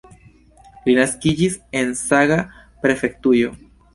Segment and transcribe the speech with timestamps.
[0.85, 3.55] Li naskiĝis en Saga-prefektujo.